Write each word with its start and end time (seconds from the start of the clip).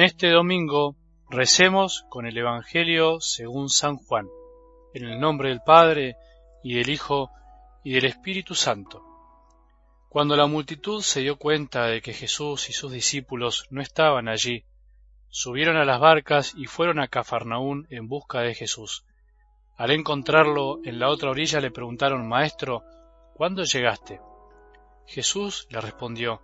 En 0.00 0.06
este 0.06 0.30
domingo 0.30 0.96
recemos 1.28 2.06
con 2.08 2.24
el 2.24 2.38
Evangelio 2.38 3.20
según 3.20 3.68
San 3.68 3.98
Juan, 3.98 4.28
en 4.94 5.04
el 5.04 5.20
nombre 5.20 5.50
del 5.50 5.60
Padre, 5.60 6.16
y 6.64 6.72
del 6.72 6.88
Hijo, 6.88 7.28
y 7.84 7.92
del 7.92 8.06
Espíritu 8.06 8.54
Santo. 8.54 9.04
Cuando 10.08 10.36
la 10.36 10.46
multitud 10.46 11.02
se 11.02 11.20
dio 11.20 11.36
cuenta 11.36 11.84
de 11.84 12.00
que 12.00 12.14
Jesús 12.14 12.70
y 12.70 12.72
sus 12.72 12.90
discípulos 12.90 13.66
no 13.68 13.82
estaban 13.82 14.28
allí, 14.28 14.64
subieron 15.28 15.76
a 15.76 15.84
las 15.84 16.00
barcas 16.00 16.54
y 16.56 16.64
fueron 16.64 16.98
a 16.98 17.08
Cafarnaún 17.08 17.86
en 17.90 18.08
busca 18.08 18.40
de 18.40 18.54
Jesús. 18.54 19.04
Al 19.76 19.90
encontrarlo 19.90 20.80
en 20.82 20.98
la 20.98 21.10
otra 21.10 21.28
orilla 21.28 21.60
le 21.60 21.72
preguntaron, 21.72 22.26
Maestro, 22.26 22.84
¿cuándo 23.34 23.64
llegaste? 23.64 24.18
Jesús 25.04 25.68
le 25.68 25.78
respondió, 25.78 26.40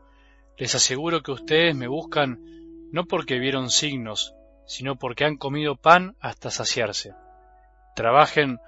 Les 0.59 0.75
aseguro 0.75 1.23
que 1.23 1.33
ustedes 1.33 1.75
me 1.75 1.89
buscan 1.89 2.57
no 2.97 3.05
porque 3.05 3.39
vieron 3.39 3.69
signos, 3.69 4.35
sino 4.65 4.97
porque 4.97 5.27
han 5.27 5.37
comido 5.37 5.77
pan 5.77 6.17
hasta 6.19 6.51
saciarse. 6.51 7.13
Trabajen 7.95 8.59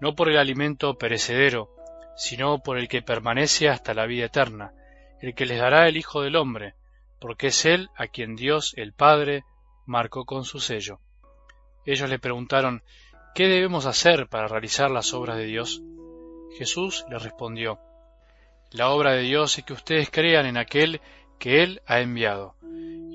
no 0.00 0.16
por 0.16 0.28
el 0.28 0.38
alimento 0.38 0.98
perecedero, 0.98 1.70
sino 2.16 2.64
por 2.64 2.78
el 2.78 2.88
que 2.88 3.02
permanece 3.02 3.68
hasta 3.68 3.94
la 3.94 4.06
vida 4.06 4.24
eterna, 4.24 4.72
el 5.20 5.36
que 5.36 5.46
les 5.46 5.60
dará 5.60 5.86
el 5.86 5.96
Hijo 5.96 6.22
del 6.22 6.34
Hombre, 6.34 6.74
porque 7.20 7.46
es 7.46 7.64
Él 7.64 7.88
a 7.94 8.08
quien 8.08 8.34
Dios 8.34 8.74
el 8.76 8.92
Padre 8.92 9.44
marcó 9.86 10.24
con 10.24 10.44
su 10.44 10.58
sello. 10.58 10.98
Ellos 11.84 12.10
le 12.10 12.18
preguntaron, 12.18 12.82
¿qué 13.36 13.46
debemos 13.46 13.86
hacer 13.86 14.26
para 14.26 14.48
realizar 14.48 14.90
las 14.90 15.14
obras 15.14 15.36
de 15.36 15.44
Dios? 15.44 15.80
Jesús 16.58 17.04
les 17.08 17.22
respondió, 17.22 17.78
la 18.72 18.90
obra 18.90 19.12
de 19.12 19.22
Dios 19.22 19.56
es 19.58 19.64
que 19.64 19.74
ustedes 19.74 20.10
crean 20.10 20.44
en 20.46 20.56
aquel 20.56 21.00
que 21.38 21.62
Él 21.62 21.82
ha 21.86 22.00
enviado. 22.00 22.55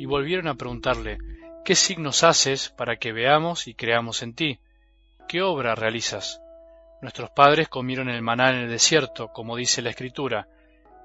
Y 0.01 0.07
volvieron 0.07 0.47
a 0.47 0.55
preguntarle, 0.55 1.19
¿qué 1.63 1.75
signos 1.75 2.23
haces 2.23 2.69
para 2.69 2.95
que 2.95 3.11
veamos 3.11 3.67
y 3.67 3.75
creamos 3.75 4.23
en 4.23 4.33
ti? 4.33 4.59
¿Qué 5.27 5.43
obra 5.43 5.75
realizas? 5.75 6.41
Nuestros 7.03 7.29
padres 7.29 7.69
comieron 7.69 8.09
el 8.09 8.23
maná 8.23 8.49
en 8.49 8.63
el 8.63 8.67
desierto, 8.67 9.27
como 9.27 9.57
dice 9.57 9.83
la 9.83 9.91
Escritura, 9.91 10.47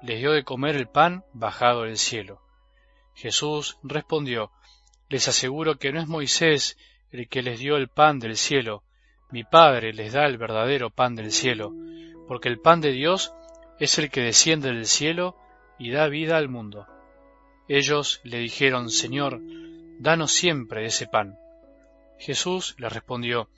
les 0.01 0.17
dio 0.17 0.31
de 0.31 0.43
comer 0.43 0.75
el 0.75 0.87
pan 0.87 1.23
bajado 1.31 1.83
del 1.83 1.99
cielo. 1.99 2.41
Jesús 3.13 3.77
respondió, 3.83 4.49
Les 5.09 5.27
aseguro 5.27 5.77
que 5.77 5.93
no 5.93 6.01
es 6.01 6.07
Moisés 6.07 6.75
el 7.11 7.29
que 7.29 7.43
les 7.43 7.59
dio 7.59 7.77
el 7.77 7.89
pan 7.89 8.17
del 8.17 8.35
cielo, 8.35 8.81
mi 9.29 9.43
Padre 9.43 9.93
les 9.93 10.13
da 10.13 10.25
el 10.25 10.39
verdadero 10.39 10.89
pan 10.89 11.13
del 11.13 11.31
cielo, 11.31 11.71
porque 12.27 12.49
el 12.49 12.59
pan 12.59 12.81
de 12.81 12.93
Dios 12.93 13.31
es 13.77 13.99
el 13.99 14.09
que 14.09 14.21
desciende 14.21 14.69
del 14.69 14.87
cielo 14.87 15.37
y 15.77 15.91
da 15.91 16.07
vida 16.07 16.37
al 16.37 16.49
mundo. 16.49 16.87
Ellos 17.67 18.21
le 18.23 18.39
dijeron, 18.39 18.89
Señor, 18.89 19.39
danos 19.99 20.31
siempre 20.31 20.85
ese 20.85 21.07
pan. 21.07 21.37
Jesús 22.17 22.75
les 22.77 22.91
respondió, 22.91 23.49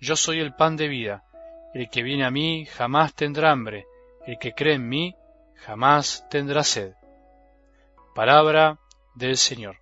Yo 0.00 0.16
soy 0.16 0.40
el 0.40 0.54
pan 0.54 0.76
de 0.76 0.88
vida, 0.88 1.24
el 1.74 1.90
que 1.90 2.02
viene 2.02 2.24
a 2.24 2.30
mí 2.30 2.66
jamás 2.66 3.14
tendrá 3.14 3.50
hambre, 3.50 3.86
el 4.26 4.38
que 4.38 4.52
cree 4.52 4.74
en 4.74 4.88
mí 4.88 5.14
jamás 5.56 6.24
tendrá 6.30 6.62
sed. 6.62 6.92
Palabra 8.14 8.78
del 9.14 9.36
Señor. 9.36 9.76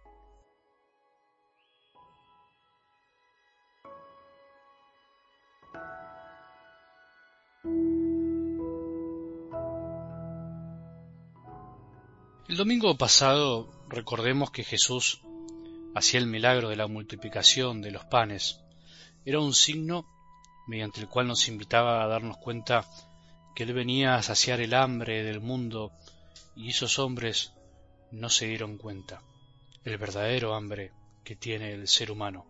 El 12.49 12.57
domingo 12.57 12.97
pasado 12.97 13.69
recordemos 13.89 14.53
que 14.53 14.63
Jesús 14.63 15.21
hacía 15.97 16.21
el 16.21 16.29
milagro 16.29 16.69
de 16.69 16.77
la 16.77 16.87
multiplicación 16.87 17.83
de 17.83 17.91
los 17.91 18.05
panes. 18.05 18.61
Era 19.25 19.41
un 19.41 19.53
signo 19.53 20.07
mediante 20.69 21.01
el 21.01 21.09
cual 21.09 21.27
nos 21.27 21.49
invitaba 21.49 22.05
a 22.05 22.07
darnos 22.07 22.37
cuenta 22.37 22.87
que 23.57 23.65
Él 23.65 23.73
venía 23.73 24.15
a 24.15 24.23
saciar 24.23 24.61
el 24.61 24.75
hambre 24.75 25.25
del 25.25 25.41
mundo 25.41 25.91
y 26.55 26.69
esos 26.69 27.01
hombres 27.01 27.53
no 28.13 28.31
se 28.31 28.47
dieron 28.47 28.79
cuenta 28.79 29.23
el 29.83 29.99
verdadero 29.99 30.55
hambre 30.55 30.93
que 31.25 31.35
tiene 31.35 31.73
el 31.73 31.89
ser 31.89 32.13
humano. 32.13 32.47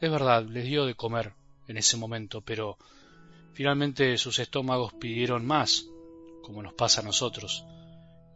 Es 0.00 0.10
verdad, 0.10 0.46
les 0.46 0.64
dio 0.64 0.84
de 0.84 0.96
comer 0.96 1.34
en 1.68 1.76
ese 1.76 1.96
momento, 1.96 2.40
pero 2.40 2.76
finalmente 3.52 4.18
sus 4.18 4.40
estómagos 4.40 4.94
pidieron 4.94 5.46
más, 5.46 5.86
como 6.42 6.60
nos 6.60 6.74
pasa 6.74 7.02
a 7.02 7.04
nosotros 7.04 7.64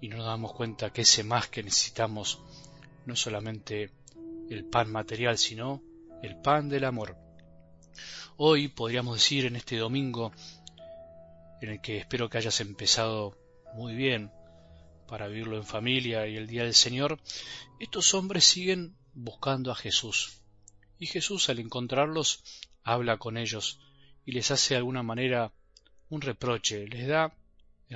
y 0.03 0.09
no 0.09 0.17
nos 0.17 0.27
damos 0.27 0.53
cuenta 0.53 0.93
que 0.93 1.03
ese 1.03 1.23
más 1.23 1.47
que 1.47 1.63
necesitamos 1.63 2.41
no 3.07 3.15
solamente 3.15 3.93
el 4.51 4.65
pan 4.65 4.91
material, 4.91 5.39
sino 5.39 5.81
el 6.25 6.37
pan 6.43 6.69
del 6.69 6.85
amor. 6.85 7.17
Hoy 8.37 8.67
podríamos 8.67 9.15
decir 9.15 9.47
en 9.47 9.55
este 9.55 9.77
domingo, 9.77 10.33
en 11.61 11.71
el 11.71 11.81
que 11.81 11.99
espero 11.99 12.29
que 12.29 12.39
hayas 12.39 12.61
empezado 12.61 13.39
muy 13.75 13.95
bien 13.95 14.33
para 15.07 15.29
vivirlo 15.29 15.57
en 15.57 15.65
familia 15.65 16.27
y 16.27 16.37
el 16.37 16.49
día 16.49 16.65
del 16.65 16.75
Señor, 16.75 17.21
estos 17.79 18.13
hombres 18.13 18.45
siguen 18.45 18.97
buscando 19.15 19.71
a 19.71 19.77
Jesús. 19.77 20.41
Y 20.99 21.07
Jesús 21.07 21.49
al 21.49 21.61
encontrarlos 21.61 22.43
habla 22.83 23.19
con 23.19 23.37
ellos 23.37 23.79
y 24.27 24.33
les 24.33 24.51
hace 24.51 24.75
de 24.75 24.79
alguna 24.79 25.05
manera 25.05 25.53
un 26.09 26.23
reproche, 26.23 26.89
les 26.89 27.07
da 27.07 27.37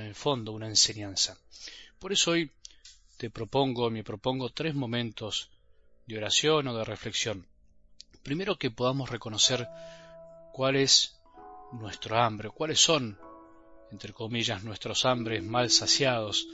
en 0.01 0.07
el 0.07 0.15
fondo 0.15 0.53
una 0.53 0.69
enseñanza. 0.69 1.39
Por 1.99 2.13
eso 2.13 2.33
hoy 2.33 2.51
te 3.17 3.31
propongo, 3.31 3.91
me 3.91 4.05
propongo 4.05 4.51
tres 4.51 4.75
momentos 4.75 5.51
de 6.07 6.19
oración 6.19 6.69
o 6.69 6.77
de 6.77 6.85
reflexión. 6.85 7.47
Primero 8.23 8.59
que 8.59 8.71
podamos 8.71 9.11
reconocer 9.11 9.67
cuál 10.53 10.77
es 10.77 11.19
nuestro 11.73 12.19
hambre, 12.19 12.51
cuáles 12.51 12.81
son, 12.81 13.19
entre 13.91 14.13
comillas, 14.13 14.65
nuestros 14.65 15.05
hambres 15.07 15.43
mal 15.43 15.71
saciados, 15.71 16.47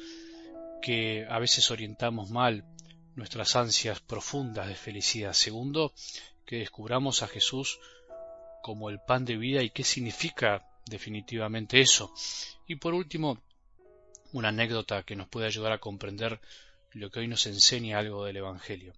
que 0.81 1.27
a 1.29 1.39
veces 1.39 1.71
orientamos 1.71 2.31
mal 2.31 2.65
nuestras 3.17 3.57
ansias 3.57 4.01
profundas 4.01 4.69
de 4.69 4.75
felicidad. 4.75 5.33
Segundo, 5.33 5.93
que 6.47 6.59
descubramos 6.59 7.23
a 7.23 7.29
Jesús 7.29 7.81
como 8.63 8.89
el 8.91 9.01
pan 9.01 9.25
de 9.25 9.37
vida 9.37 9.63
y 9.63 9.71
qué 9.71 9.83
significa 9.83 10.69
definitivamente 10.87 11.81
eso. 11.81 12.13
Y 12.67 12.77
por 12.77 12.95
último, 12.95 13.43
una 14.33 14.49
anécdota 14.49 15.03
que 15.03 15.17
nos 15.17 15.29
puede 15.29 15.47
ayudar 15.47 15.73
a 15.73 15.79
comprender 15.79 16.41
lo 16.93 17.11
que 17.11 17.21
hoy 17.21 17.29
nos 17.29 17.47
enseña 17.47 17.99
algo 17.99 18.25
del 18.25 18.39
Evangelio. 18.39 18.93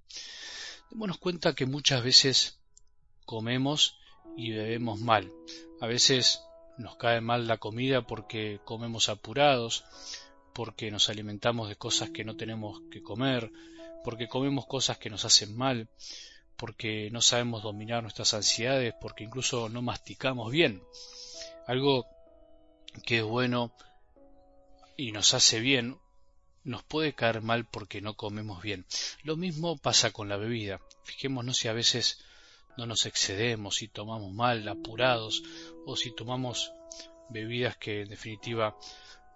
Démonos 0.90 1.18
cuenta 1.18 1.54
que 1.54 1.66
muchas 1.66 2.02
veces 2.02 2.60
comemos 3.24 3.98
y 4.36 4.52
bebemos 4.52 5.00
mal. 5.00 5.32
A 5.80 5.86
veces 5.86 6.42
nos 6.78 6.96
cae 6.96 7.20
mal 7.20 7.46
la 7.46 7.58
comida 7.58 8.06
porque 8.06 8.60
comemos 8.64 9.08
apurados, 9.08 9.84
porque 10.52 10.90
nos 10.90 11.08
alimentamos 11.08 11.68
de 11.68 11.76
cosas 11.76 12.10
que 12.10 12.24
no 12.24 12.36
tenemos 12.36 12.80
que 12.90 13.02
comer, 13.02 13.50
porque 14.04 14.28
comemos 14.28 14.66
cosas 14.66 14.98
que 14.98 15.10
nos 15.10 15.24
hacen 15.24 15.56
mal, 15.56 15.88
porque 16.56 17.10
no 17.10 17.20
sabemos 17.20 17.62
dominar 17.62 18.02
nuestras 18.02 18.34
ansiedades, 18.34 18.94
porque 19.00 19.24
incluso 19.24 19.68
no 19.68 19.82
masticamos 19.82 20.50
bien. 20.52 20.82
Algo 21.66 22.06
que 23.04 23.18
es 23.18 23.24
bueno 23.24 23.72
y 24.96 25.12
nos 25.12 25.34
hace 25.34 25.60
bien, 25.60 25.98
nos 26.62 26.82
puede 26.82 27.14
caer 27.14 27.42
mal 27.42 27.66
porque 27.66 28.00
no 28.00 28.14
comemos 28.14 28.62
bien. 28.62 28.86
Lo 29.22 29.36
mismo 29.36 29.76
pasa 29.76 30.12
con 30.12 30.28
la 30.28 30.36
bebida. 30.36 30.80
Fijémonos 31.04 31.58
si 31.58 31.68
a 31.68 31.72
veces 31.72 32.24
no 32.76 32.86
nos 32.86 33.06
excedemos, 33.06 33.76
si 33.76 33.88
tomamos 33.88 34.32
mal, 34.32 34.66
apurados, 34.68 35.42
o 35.86 35.96
si 35.96 36.10
tomamos 36.14 36.72
bebidas 37.28 37.76
que 37.76 38.02
en 38.02 38.08
definitiva 38.08 38.76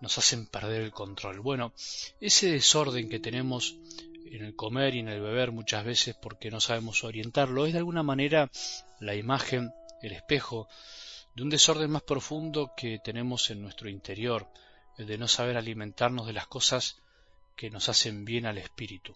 nos 0.01 0.19
hacen 0.19 0.47
perder 0.47 0.83
el 0.83 0.93
control. 0.93 1.41
Bueno, 1.41 1.73
ese 2.21 2.51
desorden 2.51 3.09
que 3.09 3.21
tenemos 3.21 3.77
en 4.27 4.45
el 4.45 4.55
comer 4.55 4.95
y 4.95 5.01
en 5.01 5.09
el 5.09 5.21
beber 5.21 5.53
muchas 5.53 5.85
veces 5.85 6.15
porque 6.15 6.51
no 6.51 6.61
sabemos 6.61 7.05
orientarlo 7.05 7.67
es 7.67 7.73
de 7.73 7.79
alguna 7.79 8.03
manera 8.03 8.51
la 9.01 9.15
imagen, 9.15 9.73
el 10.03 10.13
espejo 10.13 10.69
de 11.39 11.45
un 11.45 11.51
desorden 11.51 11.89
más 11.93 12.03
profundo 12.03 12.73
que 12.77 12.99
tenemos 12.99 13.51
en 13.51 13.63
nuestro 13.63 13.89
interior, 13.89 14.49
el 14.97 15.07
de 15.07 15.17
no 15.19 15.29
saber 15.29 15.57
alimentarnos 15.57 16.27
de 16.27 16.33
las 16.33 16.49
cosas 16.49 16.97
que 17.55 17.71
nos 17.71 17.89
hacen 17.89 18.25
bien 18.25 18.45
al 18.45 18.59
espíritu. 18.59 19.15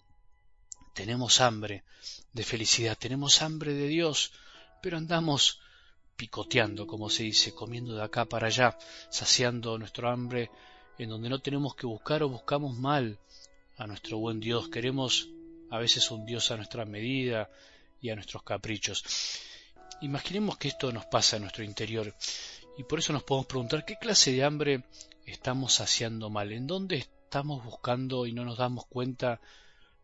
Tenemos 0.93 1.41
hambre 1.41 1.83
de 2.31 2.43
felicidad, 2.45 2.97
tenemos 2.97 3.41
hambre 3.41 3.73
de 3.73 3.87
Dios, 3.87 4.31
pero 4.81 4.95
andamos 4.95 5.59
picoteando, 6.15 6.87
como 6.87 7.09
se 7.09 7.23
dice, 7.23 7.53
comiendo 7.53 7.93
de 7.93 8.03
acá 8.03 8.23
para 8.23 8.47
allá, 8.47 8.77
saciando 9.09 9.77
nuestro 9.77 10.09
hambre 10.09 10.49
en 10.97 11.09
donde 11.09 11.27
no 11.27 11.39
tenemos 11.39 11.75
que 11.75 11.87
buscar 11.87 12.23
o 12.23 12.29
buscamos 12.29 12.77
mal 12.77 13.19
a 13.75 13.85
nuestro 13.85 14.17
buen 14.17 14.39
Dios. 14.39 14.69
Queremos 14.69 15.27
a 15.69 15.77
veces 15.77 16.09
un 16.09 16.25
Dios 16.25 16.51
a 16.51 16.55
nuestra 16.55 16.85
medida 16.85 17.49
y 17.99 18.11
a 18.11 18.15
nuestros 18.15 18.43
caprichos. 18.43 19.03
Imaginemos 20.01 20.57
que 20.57 20.67
esto 20.67 20.91
nos 20.91 21.05
pasa 21.05 21.35
en 21.35 21.43
nuestro 21.43 21.63
interior 21.63 22.13
y 22.77 22.83
por 22.83 22.99
eso 22.99 23.13
nos 23.13 23.23
podemos 23.23 23.47
preguntar 23.47 23.85
qué 23.85 23.97
clase 23.97 24.31
de 24.31 24.43
hambre 24.43 24.83
estamos 25.25 25.79
haciendo 25.79 26.29
mal, 26.29 26.51
en 26.51 26.67
dónde 26.67 26.97
estamos 26.97 27.63
buscando 27.63 28.25
y 28.25 28.33
no 28.33 28.45
nos 28.45 28.57
damos 28.57 28.85
cuenta 28.85 29.39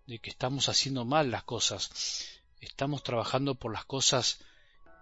de 0.08 0.20
que 0.20 0.30
estamos 0.30 0.70
haciendo 0.70 1.06
mal 1.06 1.32
las 1.32 1.44
cosas. 1.44 1.92
estamos 2.62 3.04
trabajando 3.04 3.56
por 3.56 3.72
las 3.72 3.86
cosas 3.86 4.40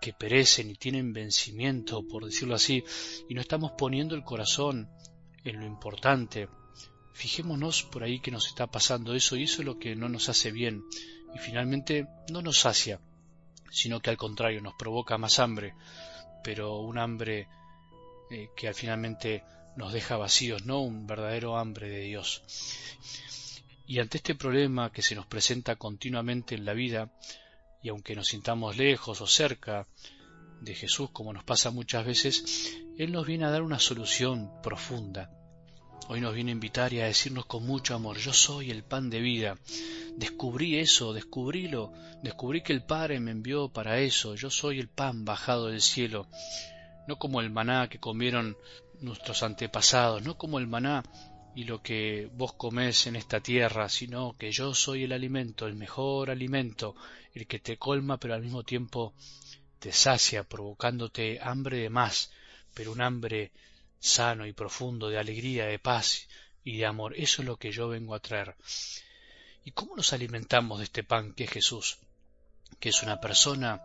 que 0.01 0.13
perecen 0.13 0.69
y 0.69 0.75
tienen 0.75 1.13
vencimiento, 1.13 2.07
por 2.07 2.25
decirlo 2.25 2.55
así, 2.55 2.83
y 3.29 3.33
no 3.33 3.41
estamos 3.41 3.71
poniendo 3.77 4.15
el 4.15 4.23
corazón 4.23 4.89
en 5.43 5.59
lo 5.59 5.65
importante. 5.65 6.49
Fijémonos 7.13 7.83
por 7.83 8.03
ahí 8.03 8.19
que 8.19 8.29
nos 8.29 8.47
está 8.47 8.67
pasando 8.67 9.15
eso 9.15 9.35
y 9.35 9.43
eso 9.43 9.61
es 9.61 9.65
lo 9.65 9.79
que 9.79 9.95
no 9.95 10.07
nos 10.07 10.29
hace 10.29 10.51
bien 10.51 10.83
y 11.33 11.39
finalmente 11.39 12.07
no 12.31 12.41
nos 12.41 12.59
sacia, 12.59 12.99
sino 13.71 13.99
que 13.99 14.09
al 14.09 14.17
contrario 14.17 14.61
nos 14.61 14.75
provoca 14.75 15.17
más 15.17 15.39
hambre, 15.39 15.73
pero 16.43 16.79
un 16.79 16.97
hambre 16.97 17.47
eh, 18.29 18.49
que 18.55 18.73
finalmente 18.73 19.43
nos 19.75 19.93
deja 19.93 20.17
vacíos, 20.17 20.65
no 20.65 20.81
un 20.81 21.07
verdadero 21.07 21.57
hambre 21.57 21.89
de 21.89 22.01
Dios. 22.01 22.43
Y 23.85 23.99
ante 23.99 24.17
este 24.17 24.35
problema 24.35 24.91
que 24.91 25.01
se 25.01 25.15
nos 25.15 25.25
presenta 25.25 25.75
continuamente 25.75 26.55
en 26.55 26.65
la 26.65 26.73
vida, 26.73 27.11
y 27.81 27.89
aunque 27.89 28.15
nos 28.15 28.27
sintamos 28.27 28.75
lejos 28.75 29.21
o 29.21 29.27
cerca 29.27 29.87
de 30.61 30.73
Jesús, 30.73 31.11
como 31.11 31.31
nos 31.31 31.43
pasa 31.43 31.71
muchas 31.71 32.05
veces, 32.05 32.75
Él 32.97 33.11
nos 33.11 33.25
viene 33.25 33.45
a 33.45 33.51
dar 33.51 33.61
una 33.61 33.79
solución 33.79 34.51
profunda. 34.61 35.36
Hoy 36.09 36.21
nos 36.21 36.33
viene 36.33 36.51
a 36.51 36.53
invitar 36.53 36.93
y 36.93 37.01
a 37.01 37.05
decirnos 37.05 37.45
con 37.45 37.65
mucho 37.65 37.93
amor, 37.93 38.17
yo 38.17 38.31
soy 38.31 38.71
el 38.71 38.83
pan 38.83 39.09
de 39.09 39.19
vida. 39.19 39.57
Descubrí 40.15 40.77
eso, 40.77 41.13
descubrílo, 41.13 41.91
descubrí 42.23 42.61
que 42.61 42.73
el 42.73 42.83
Padre 42.83 43.19
me 43.19 43.31
envió 43.31 43.69
para 43.69 43.99
eso, 43.99 44.35
yo 44.35 44.49
soy 44.49 44.79
el 44.79 44.87
pan 44.87 45.25
bajado 45.25 45.67
del 45.67 45.81
cielo, 45.81 46.27
no 47.07 47.17
como 47.17 47.41
el 47.41 47.49
maná 47.49 47.89
que 47.89 47.99
comieron 47.99 48.57
nuestros 49.01 49.43
antepasados, 49.43 50.23
no 50.23 50.37
como 50.37 50.59
el 50.59 50.67
maná 50.67 51.03
y 51.55 51.63
lo 51.63 51.81
que 51.81 52.29
vos 52.33 52.53
comés 52.53 53.07
en 53.07 53.15
esta 53.15 53.39
tierra, 53.39 53.89
sino 53.89 54.37
que 54.37 54.51
yo 54.51 54.73
soy 54.73 55.03
el 55.03 55.11
alimento, 55.11 55.67
el 55.67 55.75
mejor 55.75 56.29
alimento, 56.29 56.95
el 57.33 57.47
que 57.47 57.59
te 57.59 57.77
colma 57.77 58.17
pero 58.17 58.33
al 58.33 58.43
mismo 58.43 58.63
tiempo 58.63 59.13
te 59.79 59.91
sacia, 59.91 60.43
provocándote 60.43 61.39
hambre 61.41 61.77
de 61.77 61.89
más, 61.89 62.31
pero 62.73 62.91
un 62.91 63.01
hambre 63.01 63.51
sano 63.99 64.45
y 64.45 64.53
profundo 64.53 65.09
de 65.09 65.17
alegría, 65.17 65.65
de 65.65 65.79
paz 65.79 66.27
y 66.63 66.77
de 66.77 66.85
amor. 66.85 67.13
Eso 67.17 67.41
es 67.41 67.47
lo 67.47 67.57
que 67.57 67.71
yo 67.71 67.87
vengo 67.87 68.15
a 68.15 68.19
traer. 68.19 68.55
¿Y 69.63 69.71
cómo 69.71 69.95
nos 69.95 70.13
alimentamos 70.13 70.79
de 70.79 70.85
este 70.85 71.03
pan 71.03 71.33
que 71.33 71.45
es 71.45 71.51
Jesús? 71.51 71.99
Que 72.79 72.89
es 72.89 73.03
una 73.03 73.19
persona 73.19 73.81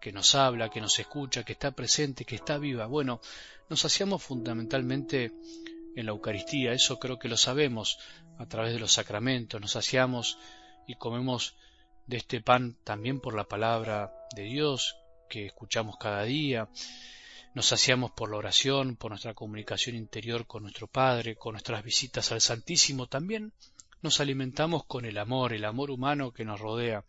que 0.00 0.12
nos 0.12 0.34
habla, 0.34 0.70
que 0.70 0.80
nos 0.80 0.98
escucha, 0.98 1.44
que 1.44 1.52
está 1.52 1.72
presente, 1.72 2.24
que 2.24 2.36
está 2.36 2.58
viva. 2.58 2.86
Bueno, 2.86 3.20
nos 3.68 3.84
hacíamos 3.84 4.22
fundamentalmente 4.22 5.32
en 5.96 6.06
la 6.06 6.12
Eucaristía, 6.12 6.72
eso 6.72 6.98
creo 6.98 7.18
que 7.18 7.28
lo 7.28 7.36
sabemos 7.36 7.98
a 8.38 8.46
través 8.46 8.72
de 8.74 8.78
los 8.78 8.92
sacramentos, 8.92 9.60
nos 9.60 9.72
saciamos 9.72 10.38
y 10.86 10.94
comemos 10.94 11.56
de 12.06 12.18
este 12.18 12.40
pan 12.40 12.76
también 12.84 13.18
por 13.18 13.34
la 13.34 13.44
palabra 13.44 14.12
de 14.34 14.42
Dios 14.42 14.96
que 15.28 15.46
escuchamos 15.46 15.96
cada 15.96 16.22
día, 16.22 16.68
nos 17.56 17.68
saciamos 17.68 18.10
por 18.10 18.30
la 18.30 18.36
oración, 18.36 18.96
por 18.96 19.12
nuestra 19.12 19.32
comunicación 19.32 19.96
interior 19.96 20.46
con 20.46 20.64
nuestro 20.64 20.88
Padre, 20.88 21.36
con 21.36 21.52
nuestras 21.52 21.82
visitas 21.82 22.30
al 22.30 22.42
Santísimo, 22.42 23.06
también 23.06 23.54
nos 24.02 24.20
alimentamos 24.20 24.84
con 24.84 25.06
el 25.06 25.16
amor, 25.16 25.54
el 25.54 25.64
amor 25.64 25.90
humano 25.90 26.34
que 26.34 26.44
nos 26.44 26.60
rodea, 26.60 27.06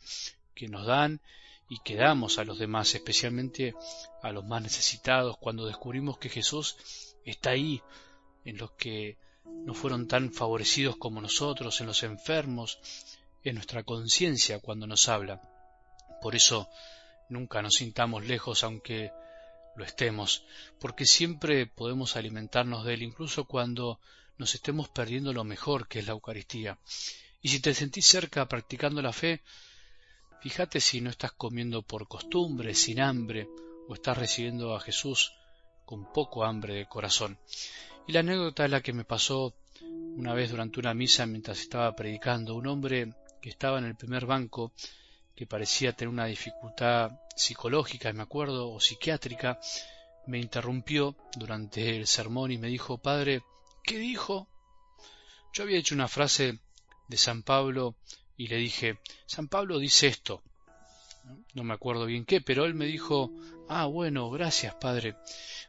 que 0.56 0.70
nos 0.70 0.88
dan 0.88 1.20
y 1.68 1.80
que 1.80 1.98
damos 1.98 2.40
a 2.40 2.46
los 2.46 2.60
demás, 2.60 2.96
especialmente 2.96 3.76
a 4.24 4.32
los 4.32 4.46
más 4.46 4.62
necesitados, 4.62 5.38
cuando 5.38 5.66
descubrimos 5.66 6.18
que 6.18 6.30
Jesús 6.30 6.78
está 7.26 7.50
ahí 7.50 7.82
en 8.46 8.56
los 8.58 8.72
que 8.72 9.18
no 9.44 9.74
fueron 9.74 10.08
tan 10.08 10.32
favorecidos 10.32 10.96
como 10.96 11.20
nosotros, 11.20 11.82
en 11.82 11.88
los 11.88 12.04
enfermos, 12.04 12.80
en 13.44 13.56
nuestra 13.56 13.84
conciencia 13.84 14.62
cuando 14.62 14.88
nos 14.88 15.10
habla. 15.10 15.42
Por 16.22 16.38
eso 16.38 16.70
nunca 17.28 17.62
nos 17.62 17.74
sintamos 17.74 18.26
lejos 18.26 18.64
aunque 18.64 19.12
lo 19.78 19.86
estemos, 19.86 20.44
porque 20.80 21.06
siempre 21.06 21.68
podemos 21.68 22.16
alimentarnos 22.16 22.84
de 22.84 22.96
él, 22.96 23.04
incluso 23.04 23.46
cuando 23.46 24.00
nos 24.38 24.54
estemos 24.56 24.90
perdiendo 24.90 25.34
lo 25.34 25.44
mejor 25.44 25.88
que 25.88 26.00
es 26.00 26.08
la 26.08 26.14
Eucaristía. 26.14 26.78
Y 27.42 27.50
si 27.50 27.60
te 27.60 27.74
sentís 27.74 28.06
cerca 28.08 28.48
practicando 28.48 29.02
la 29.02 29.14
fe, 29.14 29.42
fíjate 30.42 30.80
si 30.80 31.00
no 31.00 31.10
estás 31.10 31.32
comiendo 31.32 31.84
por 31.84 32.08
costumbre, 32.08 32.74
sin 32.74 33.00
hambre, 33.00 33.48
o 33.88 33.94
estás 33.94 34.18
recibiendo 34.18 34.76
a 34.76 34.80
Jesús 34.80 35.32
con 35.86 36.12
poco 36.12 36.44
hambre 36.44 36.74
de 36.74 36.88
corazón. 36.88 37.40
Y 38.08 38.14
la 38.14 38.20
anécdota 38.22 38.66
es 38.66 38.72
la 38.72 38.82
que 38.82 38.94
me 38.94 39.06
pasó 39.06 39.54
una 39.82 40.34
vez 40.34 40.50
durante 40.50 40.80
una 40.80 40.94
misa 40.94 41.26
mientras 41.26 41.60
estaba 41.60 41.96
predicando. 41.96 42.56
Un 42.56 42.68
hombre 42.68 43.14
que 43.42 43.50
estaba 43.50 43.80
en 43.80 43.86
el 43.86 43.96
primer 43.96 44.26
banco, 44.26 44.74
que 45.38 45.46
parecía 45.46 45.94
tener 45.94 46.10
una 46.10 46.26
dificultad 46.26 47.12
psicológica, 47.36 48.12
me 48.12 48.24
acuerdo, 48.24 48.72
o 48.72 48.80
psiquiátrica, 48.80 49.60
me 50.26 50.40
interrumpió 50.40 51.16
durante 51.36 51.96
el 51.96 52.08
sermón 52.08 52.52
y 52.52 52.58
me 52.58 52.70
dijo, 52.70 52.98
Padre, 52.98 53.44
¿qué 53.84 54.00
dijo? 54.00 54.48
Yo 55.54 55.62
había 55.62 55.78
hecho 55.78 55.94
una 55.94 56.08
frase 56.08 56.58
de 57.08 57.18
San 57.18 57.44
Pablo 57.44 57.96
y 58.36 58.48
le 58.48 58.58
dije, 58.58 58.98
San 59.28 59.48
Pablo 59.48 59.78
dice 59.78 60.08
esto. 60.08 60.42
No 61.54 61.64
me 61.64 61.76
acuerdo 61.76 62.08
bien 62.08 62.26
qué, 62.26 62.42
pero 62.42 62.66
él 62.66 62.74
me 62.74 62.86
dijo, 62.86 63.32
ah, 63.70 63.86
bueno, 63.86 64.32
gracias, 64.32 64.74
Padre. 64.74 65.18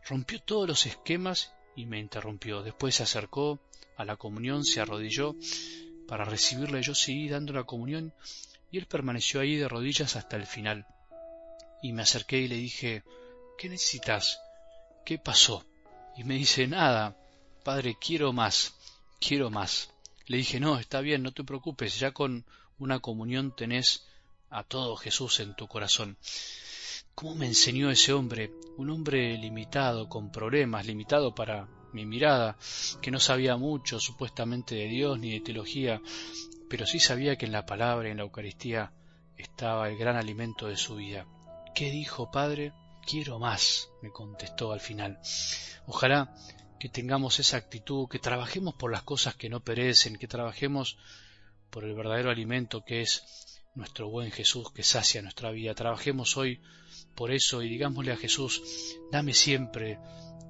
Rompió 0.09 0.41
todos 0.41 0.67
los 0.67 0.87
esquemas 0.87 1.53
y 1.77 1.85
me 1.85 1.99
interrumpió. 1.99 2.63
Después 2.63 2.95
se 2.95 3.03
acercó 3.03 3.61
a 3.99 4.07
la 4.07 4.17
comunión, 4.17 4.65
se 4.65 4.81
arrodilló 4.81 5.37
para 6.07 6.25
recibirla 6.25 6.81
yo 6.81 6.95
seguí 6.95 7.29
dando 7.29 7.53
la 7.53 7.65
comunión 7.65 8.15
y 8.71 8.79
él 8.79 8.87
permaneció 8.87 9.41
ahí 9.41 9.57
de 9.57 9.69
rodillas 9.69 10.17
hasta 10.17 10.37
el 10.37 10.47
final. 10.47 10.87
Y 11.83 11.93
me 11.93 12.03
acerqué 12.03 12.39
y 12.39 12.49
le 12.49 12.57
dije, 12.57 13.03
¿qué 13.57 13.69
necesitas? 13.69 14.41
¿Qué 15.05 15.19
pasó? 15.19 15.65
Y 16.17 16.25
me 16.25 16.35
dice, 16.35 16.67
nada, 16.67 17.17
padre, 17.65 17.97
quiero 18.01 18.33
más, 18.33 18.75
quiero 19.21 19.51
más. 19.51 19.91
Le 20.27 20.37
dije, 20.39 20.61
no, 20.61 20.79
está 20.79 21.01
bien, 21.01 21.23
no 21.23 21.33
te 21.33 21.45
preocupes, 21.45 21.99
ya 21.99 22.13
con 22.13 22.45
una 22.79 23.01
comunión 23.01 23.55
tenés 23.57 24.05
a 24.51 24.65
todo 24.65 24.97
Jesús 24.97 25.41
en 25.41 25.55
tu 25.55 25.67
corazón. 25.67 26.17
¿Cómo 27.15 27.35
me 27.35 27.47
enseñó 27.47 27.91
ese 27.91 28.13
hombre? 28.13 28.53
Un 28.77 28.91
hombre 28.91 29.37
limitado, 29.39 30.09
con 30.09 30.31
problemas, 30.31 30.87
limitado 30.87 31.35
para 31.35 31.69
mi 31.93 32.07
mirada, 32.07 32.57
que 33.01 33.11
no 33.11 33.19
sabía 33.19 33.57
mucho 33.57 33.99
supuestamente 33.99 34.75
de 34.75 34.87
Dios 34.87 35.19
ni 35.19 35.33
de 35.33 35.41
teología, 35.41 36.01
pero 36.69 36.87
sí 36.87 37.01
sabía 37.01 37.37
que 37.37 37.47
en 37.47 37.53
la 37.53 37.67
palabra 37.67 38.09
y 38.09 38.11
en 38.13 38.19
la 38.19 38.25
Eucaristía 38.25 38.93
estaba 39.37 39.89
el 39.89 39.97
gran 39.97 40.17
alimento 40.17 40.69
de 40.69 40.77
su 40.77 40.97
vida. 40.97 41.27
¿Qué 41.75 41.91
dijo, 41.91 42.31
Padre? 42.31 42.73
Quiero 43.07 43.39
más, 43.39 43.89
me 44.03 44.11
contestó 44.11 44.73
al 44.73 44.81
final. 44.81 45.19
Ojalá 45.87 46.35
que 46.79 46.89
tengamos 46.89 47.41
esa 47.41 47.57
actitud, 47.57 48.09
que 48.09 48.19
trabajemos 48.19 48.75
por 48.75 48.93
las 48.93 49.03
cosas 49.03 49.35
que 49.35 49.49
no 49.49 49.61
perecen, 49.61 50.17
que 50.17 50.29
trabajemos 50.29 50.99
por 51.71 51.85
el 51.85 51.95
verdadero 51.95 52.31
alimento 52.31 52.85
que 52.85 53.03
es 53.03 53.59
nuestro 53.75 54.09
buen 54.09 54.31
Jesús 54.31 54.71
que 54.73 54.83
sacia 54.83 55.23
nuestra 55.23 55.51
vida. 55.51 55.75
Trabajemos 55.75 56.37
hoy 56.37 56.61
por 57.15 57.31
eso 57.31 57.63
y 57.63 57.69
digámosle 57.69 58.13
a 58.13 58.17
Jesús, 58.17 58.63
dame 59.11 59.35
siempre 59.35 59.99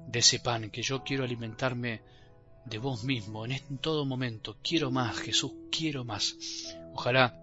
de 0.07 0.19
ese 0.19 0.39
pan, 0.39 0.69
que 0.71 0.81
yo 0.81 1.03
quiero 1.03 1.23
alimentarme 1.23 2.01
de 2.69 2.77
vos 2.77 3.03
mismo 3.03 3.45
en, 3.45 3.77
todo 3.79 4.05
momento. 4.05 4.57
Quiero 4.61 4.91
más, 4.91 5.17
Jesús, 5.17 5.51
quiero 5.71 6.05
más. 6.05 6.35
Ojalá 6.93 7.35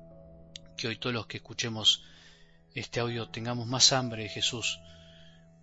que 0.76 0.88
hoy 0.88 0.96
todos 0.96 1.14
los 1.14 1.26
que 1.26 1.38
escuchemos 1.38 2.04
este 2.74 3.00
audio 3.00 3.28
tengamos 3.28 3.66
más 3.66 3.92
hambre 3.92 4.24
de 4.24 4.28
Jesús, 4.28 4.78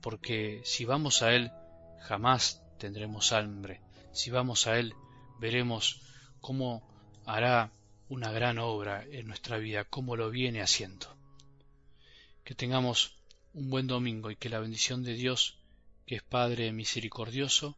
porque 0.02 0.62
si 0.66 0.86
vamos 0.86 1.22
a 1.22 1.34
Él, 1.34 1.52
jamás 2.00 2.62
tendremos 2.78 3.32
hambre. 3.32 3.82
Si 4.12 4.32
vamos 4.32 4.68
a 4.68 4.78
Él, 4.78 4.94
veremos 5.40 6.02
cómo 6.42 6.84
hará 7.26 7.72
una 8.10 8.32
gran 8.32 8.58
obra 8.58 9.06
en 9.10 9.28
nuestra 9.28 9.58
vida, 9.58 9.86
como 9.86 10.16
lo 10.16 10.30
viene 10.30 10.62
haciendo. 10.62 11.08
Que 12.44 12.56
tengamos 12.56 13.16
un 13.54 13.70
buen 13.70 13.88
domingo 13.88 14.30
y 14.30 14.36
que 14.36 14.50
la 14.50 14.60
bendición 14.60 15.04
de 15.04 15.14
Dios, 15.14 15.58
que 16.06 16.16
es 16.16 16.24
Padre 16.24 16.74
misericordioso, 16.74 17.78